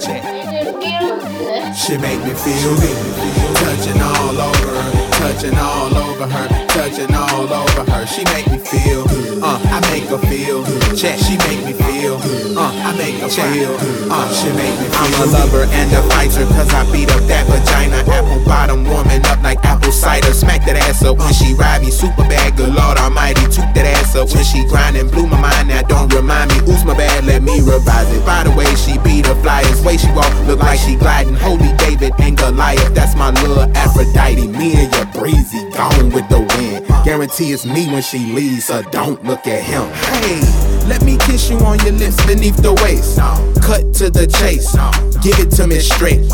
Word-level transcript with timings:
Check. 0.00 0.24
She 1.74 1.96
make 1.98 2.20
me 2.24 2.34
feel 2.34 2.74
good, 2.76 2.98
touching 3.56 4.00
all 4.00 4.36
over 4.36 4.68
her, 4.74 4.90
touching 5.12 5.56
all 5.56 5.96
over 5.96 6.26
her, 6.26 6.66
touching 6.68 7.14
all 7.14 7.52
over 7.52 7.90
her. 7.90 8.06
She 8.06 8.24
make 8.24 8.46
me 8.50 8.58
feel, 8.58 9.04
uh, 9.42 9.60
I 9.62 9.80
make 9.92 10.04
her 10.10 10.18
feel. 10.18 10.64
Check. 10.96 11.18
She 11.18 11.36
make 11.38 11.64
me 11.64 11.72
feel, 11.72 12.16
uh, 12.58 12.72
I 12.72 12.94
make 12.96 13.20
her 13.22 13.28
feel, 13.28 13.76
uh, 14.10 14.28
she 14.32 14.48
make 14.52 14.78
me 14.80 14.86
feel. 14.88 15.00
I'm 15.00 15.28
a 15.28 15.32
lover 15.32 15.64
and 15.70 15.92
a 15.92 16.02
fighter, 16.10 16.46
cause 16.54 16.72
I 16.74 16.90
beat 16.90 17.10
up 17.10 17.22
that 17.28 17.46
vagina. 17.46 18.02
Apple 18.10 18.44
bottom 18.44 18.84
warming 18.84 19.24
up 19.26 19.42
like 19.42 19.64
apple 19.64 19.92
cider. 19.92 20.32
Smack 20.32 20.64
that 20.66 20.76
ass 20.76 21.04
up 21.04 21.18
when 21.18 21.32
she 21.32 21.54
ride 21.54 21.82
me, 21.82 21.90
super 21.90 22.22
bad. 22.28 22.56
Good 22.56 22.74
Lord 22.74 22.98
up 24.24 24.34
when 24.34 24.44
she 24.44 24.64
grinding. 24.64 25.08
Blew 25.08 25.26
my 25.26 25.40
mind, 25.40 25.68
now 25.68 25.82
don't 25.82 26.12
remind 26.14 26.50
me. 26.50 26.58
Oops, 26.72 26.84
my 26.84 26.96
bad, 26.96 27.24
let 27.24 27.42
me 27.42 27.60
revise 27.60 28.10
it. 28.12 28.24
By 28.24 28.44
the 28.44 28.50
way, 28.50 28.66
she 28.74 28.98
beat 28.98 29.26
the 29.26 29.34
flyers, 29.36 29.80
way 29.82 29.96
she 29.96 30.10
walk, 30.12 30.32
look 30.46 30.60
like 30.60 30.78
she 30.80 30.96
gliding. 30.96 31.34
Holy 31.34 31.72
David 31.76 32.12
and 32.18 32.36
Goliath, 32.36 32.94
that's 32.94 33.14
my 33.14 33.30
little 33.30 33.60
Aphrodite. 33.76 34.46
Me 34.46 34.74
and 34.76 34.92
your 34.94 35.06
breezy, 35.06 35.68
gone 35.70 36.10
with 36.10 36.28
the 36.28 36.40
wind. 36.40 36.83
Guarantee 37.04 37.52
it's 37.52 37.66
me 37.66 37.86
when 37.92 38.00
she 38.00 38.18
leaves, 38.32 38.64
so 38.64 38.80
don't 38.90 39.22
look 39.24 39.46
at 39.46 39.62
him. 39.62 39.84
Hey, 40.16 40.40
let 40.88 41.04
me 41.04 41.18
kiss 41.18 41.50
you 41.50 41.58
on 41.58 41.78
your 41.80 41.92
lips 41.92 42.16
beneath 42.24 42.56
the 42.56 42.72
waist. 42.82 43.18
Cut 43.60 43.92
to 44.00 44.08
the 44.08 44.26
chase, 44.26 44.72
give 45.22 45.38
it 45.38 45.50
to 45.56 45.66
me 45.66 45.80
straight. 45.80 46.24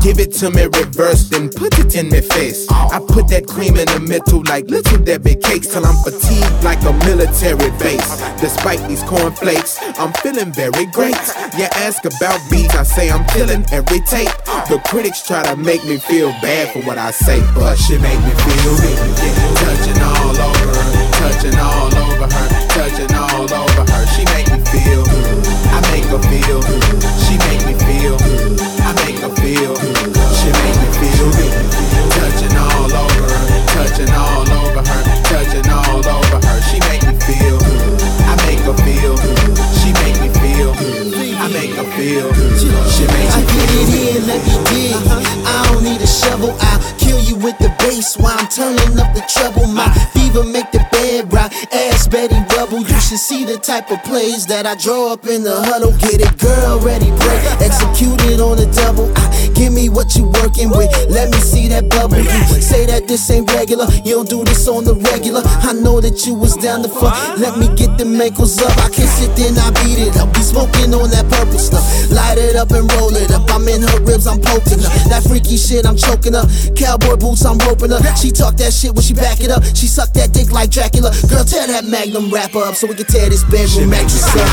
Give 0.00 0.18
it 0.18 0.32
to 0.40 0.50
me 0.50 0.64
reversed 0.64 1.34
and 1.34 1.50
put 1.52 1.78
it 1.78 1.96
in 1.96 2.08
my 2.08 2.20
face. 2.20 2.66
I 2.70 3.00
put 3.00 3.28
that 3.28 3.46
cream 3.46 3.76
in 3.76 3.86
the 3.86 4.00
middle 4.00 4.42
like 4.44 4.70
little 4.70 4.98
Debbie 4.98 5.34
cakes 5.34 5.66
till 5.66 5.84
I'm 5.84 5.98
fatigued 6.02 6.64
like 6.64 6.80
a 6.84 6.92
military 7.04 7.70
base. 7.82 8.22
Despite 8.40 8.86
these 8.88 9.02
cornflakes, 9.02 9.78
I'm 9.98 10.12
feeling 10.22 10.52
very 10.52 10.86
great. 10.86 11.20
You 11.58 11.66
ask 11.74 12.04
about 12.06 12.38
beats, 12.50 12.74
I 12.74 12.84
say 12.84 13.10
I'm 13.10 13.26
killing 13.34 13.66
every 13.72 14.00
tape. 14.06 14.32
The 14.70 14.80
critics 14.86 15.26
try 15.26 15.42
to 15.42 15.56
make 15.56 15.84
me 15.84 15.98
feel 15.98 16.30
bad 16.40 16.72
for 16.72 16.80
what 16.86 16.98
I 16.98 17.10
say, 17.10 17.42
but 17.54 17.76
she 17.76 17.98
make 17.98 18.18
me 18.22 18.30
feel 18.30 18.76
good. 18.78 19.09
She 27.24 27.38
make 27.48 27.62
me 27.66 27.74
feel 27.86 28.16
good. 28.18 28.60
I 28.82 28.92
make 29.04 29.18
her 29.22 29.32
feel 29.40 29.74
good. 29.78 30.14
She 30.38 30.48
make 30.50 30.78
me 30.82 30.88
feel 31.00 31.28
good. 31.38 31.54
Touching 32.16 32.56
all 32.56 32.90
over 32.90 33.26
her, 33.30 33.46
touching 33.74 34.12
all 34.12 34.46
over 34.62 34.82
her, 34.82 35.02
touching 35.30 35.68
all 35.70 36.02
over 36.02 36.38
her. 36.46 36.58
She 36.68 36.78
make 36.90 37.02
me 37.06 37.14
feel 37.26 37.58
good. 37.58 38.00
I 38.26 38.34
make 38.46 38.60
her 38.66 38.76
feel 38.84 39.14
good. 39.16 39.56
She 39.80 39.92
make 40.02 40.18
me 40.20 40.28
feel 40.42 40.74
good. 40.74 41.14
I 41.40 41.48
make 41.48 41.72
her 41.78 41.84
feel 41.96 42.28
good. 42.32 42.58
She 42.60 43.04
make 43.06 43.30
I 43.30 43.40
me 43.40 43.46
get 43.46 43.68
feel 43.70 43.80
it 43.80 43.90
good. 43.90 44.16
in, 44.16 44.26
let 44.26 44.40
me 44.46 44.54
dig. 44.70 44.96
I 45.46 45.68
don't 45.72 45.82
need 45.84 46.00
a 46.00 46.06
shovel, 46.06 46.54
I'll 46.60 46.80
kill 46.98 47.20
you 47.20 47.36
with 47.36 47.56
the 47.58 47.70
bass 47.78 48.16
while 48.18 48.36
I'm 48.38 48.48
turning 48.48 48.98
up 48.98 49.14
the 49.14 49.22
treble. 49.28 49.66
My 49.66 49.88
fever 50.12 50.44
make 50.44 50.70
the 50.72 50.80
ass 51.72 52.08
Betty 52.08 52.36
Rubble. 52.56 52.80
You 52.80 53.00
should 53.00 53.18
see 53.18 53.44
the 53.44 53.58
type 53.58 53.90
of 53.90 54.02
plays 54.04 54.46
that 54.46 54.66
I 54.66 54.74
draw 54.76 55.12
up 55.12 55.26
in 55.26 55.42
the 55.42 55.54
huddle. 55.54 55.92
Get 55.98 56.20
it, 56.20 56.38
girl, 56.38 56.80
ready, 56.80 57.10
break. 57.10 57.42
Executed 57.60 58.40
on 58.40 58.58
a 58.58 58.66
double. 58.72 59.19
What 60.00 60.16
you 60.16 60.32
working 60.40 60.72
with, 60.72 60.88
let 61.12 61.28
me 61.28 61.36
see 61.44 61.68
that 61.68 61.92
bubble. 61.92 62.16
You 62.16 62.64
say 62.64 62.88
that 62.88 63.04
this 63.04 63.28
ain't 63.28 63.52
regular, 63.52 63.84
you 64.00 64.16
don't 64.16 64.24
do 64.32 64.40
this 64.48 64.64
on 64.64 64.88
the 64.88 64.96
regular. 64.96 65.44
I 65.44 65.76
know 65.76 66.00
that 66.00 66.24
you 66.24 66.32
was 66.32 66.56
down 66.56 66.80
to 66.80 66.88
fuck, 66.88 67.12
let 67.36 67.60
me 67.60 67.68
get 67.76 68.00
the 68.00 68.08
ankles 68.08 68.56
up. 68.64 68.72
I 68.80 68.88
kiss 68.88 69.20
it, 69.20 69.28
then 69.36 69.60
I 69.60 69.68
beat 69.84 70.00
it 70.00 70.16
up. 70.16 70.32
Be 70.32 70.40
smoking 70.40 70.96
on 70.96 71.12
that 71.12 71.28
purple 71.28 71.60
stuff. 71.60 71.84
Light 72.08 72.40
it 72.40 72.56
up 72.56 72.72
and 72.72 72.88
roll 72.96 73.12
it 73.12 73.28
up. 73.28 73.44
I'm 73.52 73.68
in 73.68 73.84
her 73.84 74.00
ribs, 74.00 74.24
I'm 74.24 74.40
poking 74.40 74.80
her. 74.80 74.88
That 75.12 75.20
freaky 75.20 75.60
shit, 75.60 75.84
I'm 75.84 76.00
choking 76.00 76.32
her. 76.32 76.48
Cowboy 76.72 77.20
boots, 77.20 77.44
I'm 77.44 77.60
roping 77.68 77.92
her. 77.92 78.00
She 78.16 78.32
talk 78.32 78.56
that 78.56 78.72
shit 78.72 78.96
when 78.96 79.04
she 79.04 79.12
back 79.12 79.44
it 79.44 79.52
up. 79.52 79.60
She 79.76 79.84
suck 79.84 80.16
that 80.16 80.32
dick 80.32 80.48
like 80.48 80.72
Dracula. 80.72 81.12
Girl, 81.28 81.44
tear 81.44 81.68
that 81.68 81.84
magnum 81.84 82.32
wrapper 82.32 82.64
up 82.64 82.72
so 82.72 82.88
we 82.88 82.96
can 82.96 83.04
tear 83.04 83.28
this 83.28 83.44
bedroom 83.44 83.92
mattress 83.92 84.24
up. 84.32 84.48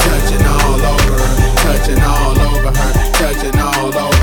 Touching 0.00 0.40
all 0.48 0.80
over 0.80 1.12
her, 1.12 1.34
touching 1.60 2.00
all 2.00 2.32
over 2.32 2.72
her, 2.72 2.92
touching 3.20 3.60
all 3.60 3.92
over 3.92 4.15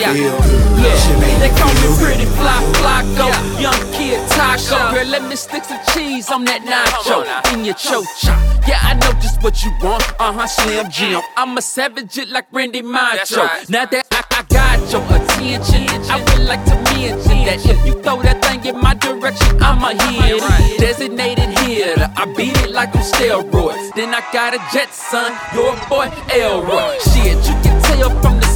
She 0.00 1.12
make 1.20 1.38
they 1.40 1.50
call 1.60 1.68
me 1.74 1.88
pretty 2.00 2.24
good. 2.24 2.34
fly 2.40 2.56
flaco, 2.80 3.60
young 3.60 3.92
kid 3.92 4.18
taco. 4.30 4.94
Girl, 4.94 5.06
let 5.06 5.28
me 5.28 5.36
stick 5.36 5.64
some 5.64 5.78
cheese 5.92 6.30
on 6.30 6.44
that 6.46 6.62
nacho 6.64 7.20
in 7.52 7.66
your 7.66 7.74
chocha. 7.74 8.32
Yeah, 8.66 8.78
I 8.80 8.94
know 8.94 9.12
just 9.20 9.42
what 9.42 9.62
you 9.62 9.70
want. 9.82 10.02
Uh 10.18 10.32
huh, 10.32 10.46
Slim 10.46 10.90
Jim. 10.90 11.20
I'm 11.36 11.56
a 11.58 11.60
savage 11.60 12.16
it 12.16 12.30
like 12.30 12.46
Randy 12.50 12.80
Macho. 12.80 13.42
Now 13.68 13.84
that 13.84 14.06
I, 14.10 14.24
I 14.30 14.42
got 14.48 14.80
your 14.90 15.04
attention, 15.04 15.86
I 16.10 16.16
would 16.16 16.46
like 16.46 16.64
to 16.64 16.76
mention 16.96 17.44
that 17.44 17.60
if 17.62 17.86
you 17.86 18.00
throw 18.02 18.22
that 18.22 18.42
thing 18.42 18.64
in 18.64 18.80
my 18.80 18.94
direction, 18.94 19.62
I'ma 19.62 19.90
hit. 19.90 20.80
Designated 20.80 21.50
hitter, 21.58 22.10
I 22.16 22.24
beat 22.36 22.56
it 22.56 22.70
like 22.70 22.94
on 22.96 23.02
steroids. 23.02 23.94
Then 23.94 24.14
I 24.14 24.22
got 24.32 24.54
a 24.54 24.60
Jetson, 24.72 25.28
your 25.52 25.76
boy 25.90 26.08
Elroy. 26.32 26.96
Shit, 27.12 27.36
you 27.44 27.54
can 27.60 27.82
tell 27.82 28.08
from 28.22 28.40
the 28.40 28.46
smell 28.46 28.49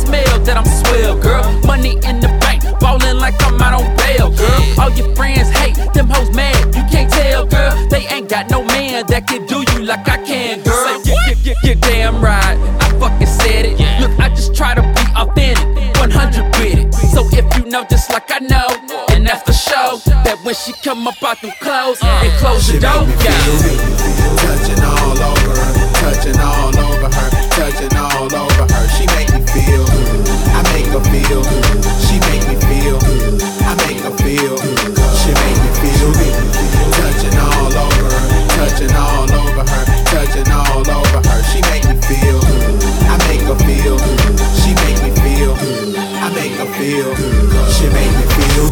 that 0.44 0.56
I'm 0.56 0.66
swell, 0.66 1.18
girl. 1.18 1.44
Money 1.64 1.96
in 2.04 2.20
the 2.20 2.28
bank, 2.40 2.62
ballin' 2.80 3.18
like 3.18 3.34
I'm 3.42 3.60
out 3.60 3.80
on 3.80 3.96
bail, 3.96 4.30
girl. 4.30 4.80
All 4.80 4.90
your 4.90 5.14
friends 5.16 5.48
hate, 5.50 5.76
them 5.92 6.08
hoes 6.08 6.34
mad, 6.34 6.56
you 6.74 6.82
can't 6.90 7.10
tell, 7.10 7.46
girl. 7.46 7.72
They 7.88 8.06
ain't 8.08 8.28
got 8.28 8.50
no 8.50 8.64
man 8.64 9.06
that 9.08 9.26
can 9.26 9.46
do 9.46 9.64
you 9.72 9.84
like 9.84 10.08
I 10.08 10.18
can, 10.22 10.62
girl. 10.62 11.02
Yeah, 11.04 11.14
yeah, 11.26 11.34
yeah, 11.42 11.54
yeah, 11.64 11.74
damn 11.80 12.20
right, 12.20 12.56
I 12.80 12.88
fucking 12.98 13.26
said 13.26 13.64
it. 13.66 14.00
Look, 14.00 14.18
I 14.20 14.28
just 14.30 14.54
try 14.54 14.74
to 14.74 14.82
be 14.82 15.04
authentic, 15.16 15.96
100 15.98 16.44
with 16.58 16.78
it. 16.78 16.94
So 17.14 17.26
if 17.32 17.46
you 17.56 17.70
know 17.70 17.84
just 17.88 18.10
like 18.10 18.30
I 18.30 18.40
know, 18.40 18.68
then 19.08 19.24
that's 19.24 19.42
for 19.42 19.52
sure. 19.52 19.98
That 20.24 20.38
when 20.44 20.54
she 20.54 20.72
come 20.84 21.06
up 21.08 21.22
out 21.22 21.40
them 21.40 21.52
clothes 21.60 22.02
uh. 22.02 22.20
and 22.22 22.32
close 22.38 22.66
She 22.66 22.78
the 22.78 22.80
door, 22.80 23.06
make 23.06 23.24
yeah. 23.24 24.33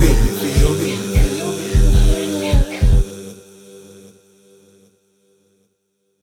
baby. 0.03 0.42